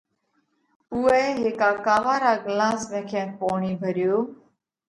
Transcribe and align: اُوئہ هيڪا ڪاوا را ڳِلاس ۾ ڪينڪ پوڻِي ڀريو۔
اُوئہ 0.93 1.19
هيڪا 1.39 1.69
ڪاوا 1.85 2.15
را 2.23 2.33
ڳِلاس 2.43 2.81
۾ 2.91 2.99
ڪينڪ 3.11 3.31
پوڻِي 3.39 3.71
ڀريو۔ 3.81 4.15